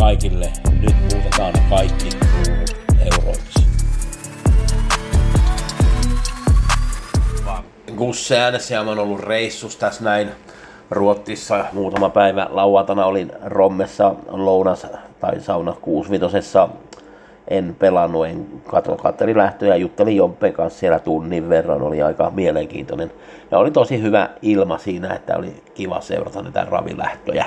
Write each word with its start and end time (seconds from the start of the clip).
Kaikille. 0.00 0.52
Nyt 0.80 0.94
muutetaan 1.12 1.52
kaikki 1.70 2.08
kruunut 2.08 2.76
euroiksi. 3.12 3.68
Gusse 7.96 8.38
äänessä 8.38 8.80
on 8.80 8.98
ollut 8.98 9.20
reissus 9.20 9.76
tässä 9.76 10.04
näin 10.04 10.30
Ruotsissa 10.90 11.64
muutama 11.72 12.10
päivä 12.10 12.46
lauantaina 12.50 13.06
olin 13.06 13.32
Rommessa 13.44 14.14
lounas 14.28 14.86
tai 15.20 15.40
sauna 15.40 15.72
65 15.72 16.58
en 17.48 17.76
pelannut, 17.78 18.26
en 18.26 18.46
katso, 18.66 18.96
katselin 18.96 19.36
lähtöjä, 19.36 19.76
juttelin 19.76 20.16
Jompen 20.16 20.52
kanssa 20.52 20.78
siellä 20.78 20.98
tunnin 20.98 21.48
verran, 21.48 21.82
oli 21.82 22.02
aika 22.02 22.30
mielenkiintoinen. 22.30 23.12
Ja 23.50 23.58
oli 23.58 23.70
tosi 23.70 24.02
hyvä 24.02 24.28
ilma 24.42 24.78
siinä, 24.78 25.14
että 25.14 25.36
oli 25.36 25.62
kiva 25.74 26.00
seurata 26.00 26.42
näitä 26.42 26.66
ravilähtöjä. 26.70 27.46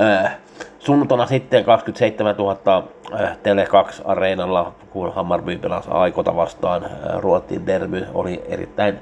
Äh, 0.00 0.36
sunnuntaina 0.78 1.26
sitten 1.26 1.64
27 1.64 2.36
000 2.36 2.88
äh, 3.14 3.36
Tele2 3.36 4.02
Areenalla, 4.04 4.72
kun 4.90 5.14
Hammarby 5.14 5.58
pelasi 5.58 5.90
Aikota 5.90 6.36
vastaan. 6.36 6.84
Äh, 6.84 6.90
Ruotsin 7.18 7.66
derby 7.66 8.06
oli 8.14 8.42
erittäin 8.48 9.00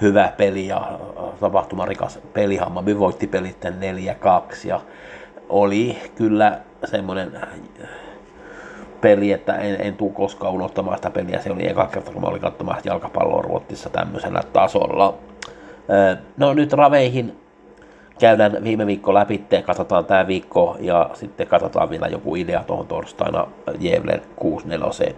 hyvä 0.00 0.32
peli 0.36 0.66
ja 0.66 0.98
tapahtumarikas 1.40 2.18
peli. 2.32 2.56
Hammarby 2.56 2.98
voitti 2.98 3.26
pelit 3.26 3.64
4-2 3.64 3.68
ja 4.64 4.80
oli 5.48 5.98
kyllä 6.14 6.58
semmoinen 6.84 7.32
peli, 9.00 9.32
että 9.32 9.56
en, 9.56 9.76
en 9.80 9.94
tule 9.96 10.12
koskaan 10.12 10.52
unohtamaan 10.52 10.98
sitä 10.98 11.10
peliä. 11.10 11.40
Se 11.40 11.52
oli 11.52 11.68
eka 11.68 11.86
kerta, 11.86 12.12
kun 12.12 12.22
mä 12.22 12.28
olin 12.28 12.40
katsomaan 12.40 12.80
jalkapalloa 12.84 13.42
Ruotsissa 13.42 13.90
tämmöisellä 13.90 14.42
tasolla. 14.52 15.14
No 16.36 16.54
nyt 16.54 16.72
raveihin 16.72 17.43
käydään 18.18 18.64
viime 18.64 18.86
viikko 18.86 19.14
läpi, 19.14 19.44
katsotaan 19.66 20.04
tämä 20.04 20.26
viikko 20.26 20.76
ja 20.80 21.10
sitten 21.14 21.46
katsotaan 21.46 21.90
vielä 21.90 22.06
joku 22.08 22.36
idea 22.36 22.64
tuohon 22.66 22.86
torstaina 22.86 23.46
Jevler 23.78 24.20
6-4. 25.10 25.14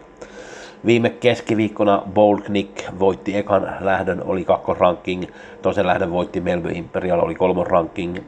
Viime 0.87 1.11
keskiviikkona 1.11 2.03
Boldnik 2.15 2.85
voitti 2.99 3.37
ekan 3.37 3.77
lähdön, 3.81 4.23
oli 4.25 4.45
kakkosranking, 4.45 5.25
toisen 5.63 5.87
lähdön 5.87 6.11
voitti 6.11 6.41
Melby 6.41 6.69
Imperial, 6.69 7.21
oli 7.21 7.35
kolmos 7.35 7.69
ranking, 7.69 8.19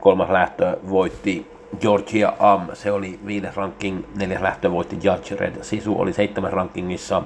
kolmas 0.00 0.30
lähtö 0.30 0.76
voitti 0.90 1.50
Georgia 1.80 2.32
Am, 2.38 2.60
se 2.72 2.92
oli 2.92 3.20
viides 3.26 3.56
ranking, 3.56 4.04
neljäs 4.16 4.42
lähtö 4.42 4.70
voitti 4.70 4.98
Judge 5.02 5.36
Red, 5.36 5.62
Sisu 5.62 6.00
oli 6.00 6.12
seitsemäs 6.12 6.52
rankingissa, 6.52 7.22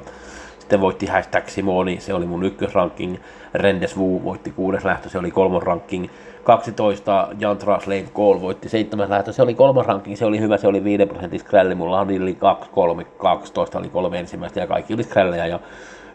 sitten 0.65 0.81
voitti 0.81 1.07
hashtag 1.07 1.48
Simoni, 1.48 2.01
se 2.01 2.15
oli 2.15 2.27
mun 2.27 2.45
ykkösranking, 2.45 3.17
Rendes 3.55 3.97
Wu 3.97 4.25
voitti 4.25 4.51
kuudes 4.51 4.84
lähtö, 4.84 5.09
se 5.09 5.19
oli 5.19 5.31
kolmos 5.31 5.62
ranking, 5.62 6.09
12 6.45 7.29
Jantra 7.39 7.81
Slave 7.81 8.09
Call 8.15 8.41
voitti 8.41 8.69
seitsemäs 8.69 9.09
lähtö, 9.09 9.33
se 9.33 9.42
oli 9.42 9.55
kolmas 9.55 9.87
ranking, 9.87 10.17
se 10.17 10.25
oli 10.25 10.41
hyvä, 10.41 10.57
se 10.57 10.67
oli 10.67 10.85
5 10.85 11.07
prosentin 11.07 11.41
skrälli, 11.41 11.75
mulla 11.75 12.01
oli 12.01 12.35
2, 12.35 12.70
3, 12.70 13.05
12 13.05 13.79
oli 13.79 13.89
kolme 13.89 14.19
ensimmäistä 14.19 14.61
ja 14.61 14.67
kaikki 14.67 14.95
oli 14.95 15.03
skrällejä 15.03 15.47
ja 15.47 15.61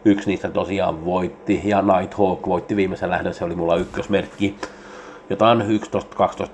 yksi 0.04 0.30
niistä 0.30 0.50
tosiaan 0.50 1.04
voitti 1.04 1.60
ja 1.64 1.82
Nighthawk 1.82 2.46
voitti 2.46 2.76
viimeisen 2.76 3.10
lähdön, 3.10 3.34
se 3.34 3.44
oli 3.44 3.54
mulla 3.54 3.76
ykkösmerkki. 3.76 4.56
Jotain 5.30 5.60
11-12 5.60 5.64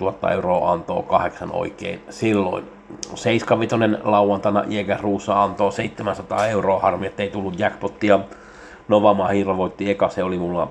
000 0.01 0.31
euroa 0.31 0.73
antoi 0.73 1.03
kahdeksan 1.03 1.53
oikein 1.53 2.01
silloin. 2.11 2.76
75 3.15 3.77
lauantaina 4.05 4.65
Ruusa 5.01 5.43
antoi 5.43 5.73
700 5.73 6.47
euroa, 6.47 6.81
harmi 6.81 7.07
ettei 7.07 7.31
tullut 7.31 7.59
jackpottia. 7.59 8.21
Nova 8.89 9.15
Mahiro 9.15 9.57
voitti 9.57 9.91
eka, 9.91 10.09
se 10.09 10.23
oli 10.23 10.39
mulla 10.39 10.71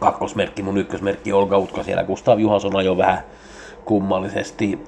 kakkosmerkki, 0.00 0.62
mun 0.62 0.78
ykkösmerkki 0.78 1.32
Olga 1.32 1.58
Utka 1.58 1.82
siellä. 1.82 2.04
Gustav 2.04 2.40
Juhansson 2.40 2.76
ajoi 2.76 2.96
vähän 2.96 3.22
kummallisesti. 3.88 4.78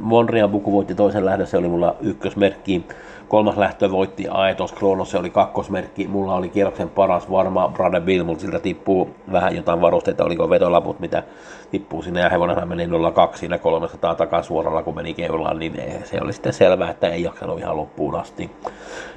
Monrian 0.00 0.50
Buku 0.50 0.72
voitti 0.72 0.94
toisen 0.94 1.24
lähdön, 1.24 1.46
se 1.46 1.56
oli 1.56 1.68
mulla 1.68 1.96
ykkösmerkki. 2.00 2.84
Kolmas 3.28 3.56
lähtö 3.56 3.90
voitti 3.90 4.26
Aetos 4.30 4.72
Kronos, 4.72 5.10
se 5.10 5.18
oli 5.18 5.30
kakkosmerkki. 5.30 6.08
Mulla 6.08 6.34
oli 6.34 6.48
kierroksen 6.48 6.88
paras 6.88 7.30
varma 7.30 7.68
Brother 7.74 8.00
Bill, 8.00 8.24
mutta 8.24 8.42
siltä 8.42 8.58
tippuu 8.58 9.10
vähän 9.32 9.56
jotain 9.56 9.80
varusteita, 9.80 10.24
oliko 10.24 10.50
vetolaput, 10.50 11.00
mitä 11.00 11.22
tippuu 11.70 12.02
sinne. 12.02 12.20
Ja 12.20 12.28
hevonenhan 12.28 12.68
meni 12.68 12.88
02 13.14 13.40
siinä 13.40 13.58
300 13.58 14.14
takasuoralla, 14.14 14.82
kun 14.82 14.94
meni 14.94 15.14
keulaan, 15.14 15.58
niin 15.58 15.74
se 16.04 16.18
oli 16.22 16.32
sitten 16.32 16.52
selvää, 16.52 16.90
että 16.90 17.08
ei 17.08 17.22
jaksanut 17.22 17.58
ihan 17.58 17.76
loppuun 17.76 18.14
asti. 18.14 18.50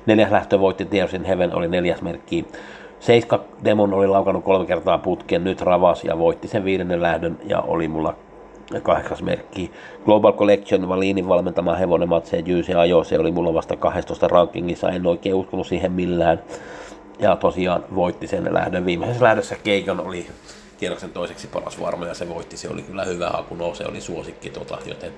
Neljäs 0.06 0.32
lähtö 0.32 0.60
voitti 0.60 0.86
Tiersin 0.86 1.26
Heaven, 1.26 1.56
oli 1.56 1.68
neljäs 1.68 2.02
merkki. 2.02 2.46
Seiska 3.00 3.40
Demon 3.66 3.94
oli 3.94 4.08
laukannut 4.08 4.44
kolme 4.44 4.66
kertaa 4.66 4.98
putken, 4.98 5.44
nyt 5.44 5.62
ravas 5.62 6.04
ja 6.04 6.18
voitti 6.18 6.48
sen 6.48 6.66
viidennen 6.66 7.02
lähdön 7.02 7.38
ja 7.46 7.62
oli 7.62 7.88
mulla 7.88 8.16
kahdeksas 8.82 9.22
merkki. 9.22 9.72
Global 10.06 10.34
Collection 10.34 10.90
Valinin 10.90 11.28
valmentama 11.28 11.76
hevonen 11.76 12.10
Matse 12.10 12.44
Jyysi 12.46 12.74
ajo, 12.74 13.04
se 13.04 13.20
oli 13.20 13.32
mulla 13.32 13.54
vasta 13.54 13.76
12 13.76 14.28
rankingissa, 14.28 14.90
en 14.90 15.08
oikein 15.08 15.36
uskonut 15.36 15.68
siihen 15.68 15.92
millään. 15.92 16.44
Ja 17.20 17.36
tosiaan 17.36 17.86
voitti 17.96 18.28
sen 18.28 18.54
lähdön. 18.54 18.86
Viimeisessä 18.86 19.24
lähdössä 19.24 19.56
Keikan 19.64 20.00
oli 20.00 20.28
kierroksen 20.78 21.12
toiseksi 21.12 21.48
paras 21.48 21.82
varma 21.82 22.06
ja 22.06 22.14
se 22.14 22.30
voitti. 22.30 22.58
Se 22.58 22.70
oli 22.70 22.82
kyllä 22.82 23.04
hyvä 23.04 23.30
haku, 23.30 23.56
no 23.56 23.76
se 23.76 23.86
oli 23.86 24.02
suosikki, 24.02 24.50
tota, 24.50 24.78
joten 24.86 25.14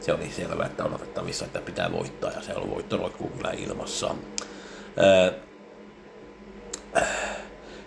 se 0.00 0.12
oli 0.12 0.30
selvä, 0.30 0.64
että 0.64 0.84
on 0.84 0.94
otettavissa, 0.94 1.44
että 1.44 1.60
pitää 1.60 1.92
voittaa 1.92 2.30
ja 2.30 2.42
se 2.42 2.54
on 2.54 2.70
voitto 2.70 3.12
kyllä 3.36 3.50
ilmassa. 3.50 4.14
Öö, 4.98 5.32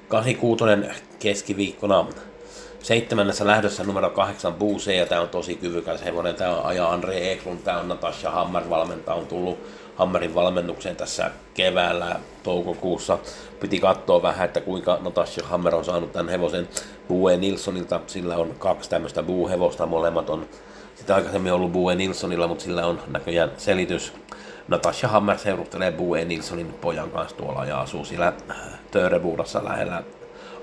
86 0.08 0.64
keskiviikkona 1.20 2.06
seitsemännessä 2.84 3.48
lähdössä 3.48 3.84
numero 3.84 4.10
kahdeksan 4.10 4.54
Buuse, 4.54 4.96
ja 4.96 5.06
tämä 5.06 5.22
on 5.22 5.30
tosi 5.30 5.56
kyvykäs 5.56 6.04
hevonen. 6.06 6.36
Tämä 6.36 6.58
on 6.58 6.66
ajaa 6.66 6.94
Andre 6.94 7.32
Eklund, 7.32 7.60
tämä 7.60 7.80
on 7.80 7.88
Natasha 7.88 8.32
Hammer 8.32 8.70
valmentaja, 8.70 9.16
on 9.16 9.28
tullut 9.28 9.60
Hammerin 9.96 10.36
valmennukseen 10.36 10.96
tässä 10.96 11.32
keväällä 11.54 12.20
toukokuussa. 12.44 13.18
Piti 13.60 13.80
katsoa 13.80 14.22
vähän, 14.22 14.46
että 14.46 14.62
kuinka 14.62 15.00
Natasha 15.02 15.48
Hammer 15.48 15.76
on 15.76 15.86
saanut 15.86 16.12
tämän 16.12 16.30
hevosen 16.30 16.68
Bue 17.08 17.38
Nilssonilta. 17.38 18.00
Sillä 18.08 18.38
on 18.38 18.56
kaksi 18.60 18.90
tämmöistä 18.90 19.24
Buu-hevosta, 19.24 19.86
molemmat 19.86 20.30
on 20.30 20.46
sitä 20.96 21.16
aikaisemmin 21.16 21.54
ollut 21.54 21.72
Bue 21.72 21.96
Nilssonilla, 21.96 22.48
mutta 22.48 22.64
sillä 22.64 22.86
on 22.86 23.00
näköjään 23.08 23.52
selitys. 23.58 24.14
Natasha 24.68 25.08
Hammer 25.08 25.38
seuruttelee 25.38 25.92
Bue 25.92 26.26
Nilssonin 26.26 26.74
pojan 26.82 27.12
kanssa 27.12 27.38
tuolla 27.38 27.66
ja 27.66 27.82
asuu 27.82 28.06
siellä 28.06 28.34
Törebuudassa 28.92 29.64
lähellä 29.64 30.04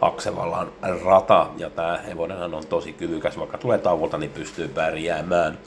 Aksevallan 0.00 0.72
rata, 1.04 1.46
ja 1.56 1.70
tämä 1.70 1.98
hevonenhan 2.06 2.54
on 2.54 2.66
tosi 2.66 2.92
kyvykäs, 2.92 3.38
vaikka 3.38 3.58
tulee 3.58 3.78
tauolta, 3.78 4.18
niin 4.18 4.30
pystyy 4.30 4.68
pärjäämään. 4.68 5.58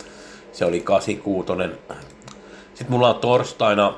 Se 0.52 0.66
oli 0.66 0.80
86. 0.80 1.48
Sitten 2.74 2.92
mulla 2.92 3.10
on 3.10 3.20
torstaina 3.20 3.94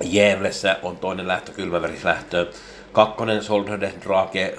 Jevlessä 0.00 0.76
on 0.82 0.96
toinen 0.96 1.28
lähtö, 1.28 1.52
kylmäverislähtö. 1.52 2.46
Kakkonen 2.92 3.42
Soldhöden 3.42 3.94
Drake, 4.04 4.58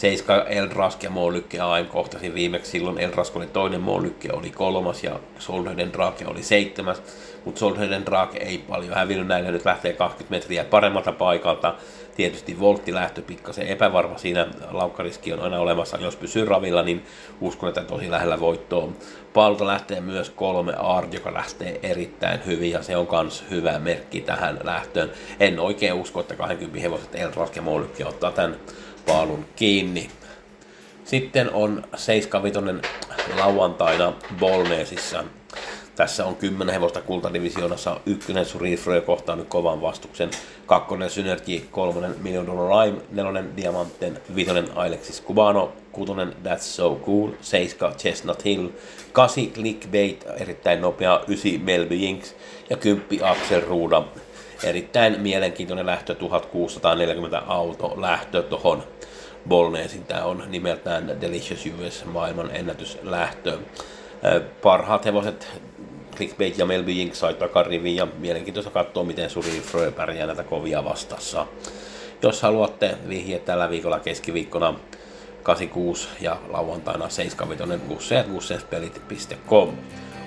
Seiska 0.00 0.44
Eldrask 0.44 1.02
ja 1.02 1.10
Molykke 1.10 1.60
AIM 1.60 1.86
kohtasin 1.86 2.34
viimeksi. 2.34 2.70
Silloin 2.70 2.98
Eldrask 2.98 3.36
oli 3.36 3.46
toinen, 3.46 3.80
Molykke 3.80 4.32
oli 4.32 4.50
kolmas 4.50 5.04
ja 5.04 5.20
Soldhöden 5.38 5.92
Drake 5.92 6.26
oli 6.26 6.42
seitsemäs. 6.42 7.02
Mutta 7.44 7.58
Soldhöden 7.58 8.06
Drake 8.06 8.38
ei 8.38 8.58
paljon 8.58 8.94
hävinnyt 8.94 9.26
näille, 9.26 9.50
nyt 9.50 9.64
lähtee 9.64 9.92
20 9.92 10.36
metriä 10.36 10.64
paremmalta 10.64 11.12
paikalta 11.12 11.74
tietysti 12.16 12.60
volttilähtö 12.60 13.22
pikkasen 13.22 13.66
epävarma 13.66 14.18
siinä, 14.18 14.46
laukkariski 14.70 15.32
on 15.32 15.40
aina 15.40 15.60
olemassa, 15.60 15.98
jos 16.00 16.16
pysyy 16.16 16.44
ravilla, 16.44 16.82
niin 16.82 17.04
uskon, 17.40 17.68
että 17.68 17.84
tosi 17.84 18.10
lähellä 18.10 18.40
voittoa. 18.40 18.88
Paalta 19.32 19.66
lähtee 19.66 20.00
myös 20.00 20.30
kolme 20.30 20.74
Art, 20.78 21.14
joka 21.14 21.34
lähtee 21.34 21.80
erittäin 21.82 22.40
hyvin 22.46 22.70
ja 22.70 22.82
se 22.82 22.96
on 22.96 23.08
myös 23.22 23.44
hyvä 23.50 23.78
merkki 23.78 24.20
tähän 24.20 24.58
lähtöön. 24.62 25.10
En 25.40 25.60
oikein 25.60 25.94
usko, 25.94 26.20
että 26.20 26.36
20 26.36 26.80
hevoset 26.80 27.14
Elras 27.14 27.56
ja 27.56 27.62
Molykki 27.62 28.04
ottaa 28.04 28.32
tämän 28.32 28.56
paalun 29.06 29.44
kiinni. 29.56 30.10
Sitten 31.04 31.50
on 31.52 31.84
75 31.96 32.58
lauantaina 33.36 34.12
Bolneesissa 34.38 35.24
tässä 36.00 36.26
on 36.26 36.36
10 36.36 36.74
hevosta 36.74 37.00
kultadivisioonassa, 37.00 38.00
ykkönen 38.06 38.46
Surifrö 38.46 39.00
kohtaa 39.00 39.36
nyt 39.36 39.48
kovan 39.48 39.82
vastuksen, 39.82 40.30
kakkonen 40.66 41.10
Synergy, 41.10 41.62
kolmonen 41.70 42.14
Million 42.22 42.46
Dollar 42.46 42.70
Lime, 42.70 43.02
nelonen 43.10 43.56
Diamanten, 43.56 44.20
vitonen 44.34 44.68
Alexis 44.74 45.22
Cubano, 45.22 45.72
kutonen 45.92 46.36
That's 46.44 46.58
So 46.58 47.00
Cool, 47.06 47.30
7 47.40 47.94
Chestnut 47.94 48.44
Hill, 48.44 48.68
8 49.12 49.46
Clickbait, 49.46 50.24
erittäin 50.40 50.80
nopea, 50.80 51.20
9 51.28 51.60
Melby 51.60 51.94
Jinx 51.94 52.34
ja 52.70 52.76
10 52.76 53.24
Axel 53.24 53.60
Ruuda. 53.60 54.02
Erittäin 54.62 55.20
mielenkiintoinen 55.20 55.86
lähtö, 55.86 56.14
1640 56.14 57.38
auto 57.38 57.94
lähtö 58.00 58.42
tuohon 58.42 58.82
Bolneesin. 59.48 60.04
Tämä 60.04 60.24
on 60.24 60.44
nimeltään 60.48 61.20
Delicious 61.20 61.66
US 61.66 62.04
maailman 62.04 62.50
ennätyslähtö. 62.56 63.58
Parhaat 64.62 65.04
hevoset 65.04 65.48
Clickbait 66.16 66.58
ja 66.58 66.66
Melby 66.66 66.90
Jinx 66.90 67.16
sai 67.16 67.34
takariviin 67.34 67.96
ja 67.96 68.06
mielenkiintoista 68.18 68.70
katsoa, 68.70 69.04
miten 69.04 69.30
Suri 69.30 69.60
Frö 69.60 69.92
pärjää 69.92 70.26
näitä 70.26 70.42
kovia 70.42 70.84
vastassa. 70.84 71.46
Jos 72.22 72.42
haluatte 72.42 72.98
vihje 73.08 73.38
tällä 73.38 73.70
viikolla 73.70 74.00
keskiviikkona 74.00 74.74
86 75.42 76.08
ja 76.20 76.36
lauantaina 76.48 77.08
75 77.08 77.78
busseet, 77.88 78.26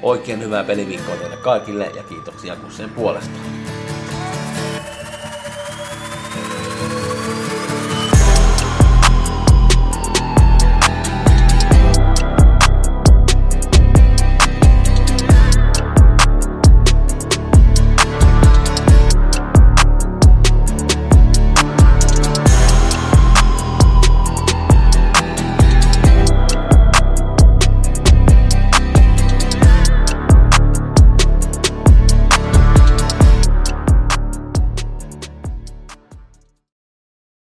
Oikein 0.02 0.42
hyvää 0.42 0.64
peliviikkoa 0.64 1.16
teille 1.16 1.38
kaikille 1.38 1.92
ja 1.96 2.04
kiitoksia 2.04 2.56
Kusseen 2.56 2.90
puolesta. 2.90 3.40